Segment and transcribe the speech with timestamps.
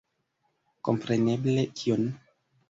[0.89, 2.09] Kompreneble, kion!